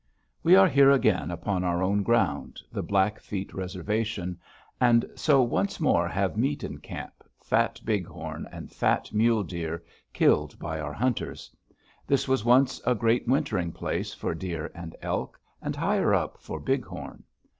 [Illustration: 0.43 0.63
EN 0.63 0.63
ROUTE 0.63 0.63
TO 0.63 0.67
ICEBERG 0.67 0.97
LAKE] 0.97 1.03
We 1.03 1.13
are 1.13 1.19
here 1.21 1.21
again 1.21 1.31
upon 1.31 1.63
our 1.63 1.83
own 1.83 2.01
ground, 2.01 2.61
the 2.71 2.81
Blackfeet 2.81 3.53
Reservation, 3.53 4.39
and 4.81 5.05
so 5.13 5.43
once 5.43 5.79
more 5.79 6.07
have 6.07 6.35
meat 6.35 6.63
in 6.63 6.79
camp, 6.79 7.23
fat 7.39 7.79
bighorn 7.85 8.47
and 8.51 8.71
fat 8.71 9.13
mule 9.13 9.43
deer, 9.43 9.83
killed 10.11 10.57
by 10.57 10.79
our 10.79 10.93
hunters. 10.93 11.55
This 12.07 12.27
was 12.27 12.43
once 12.43 12.81
a 12.83 12.95
great 12.95 13.27
wintering 13.27 13.71
place 13.71 14.11
for 14.11 14.33
deer 14.33 14.71
and 14.73 14.95
elk, 15.03 15.39
and, 15.61 15.75
higher 15.75 16.15
up, 16.15 16.39
for 16.39 16.59
bighorn. 16.59 17.21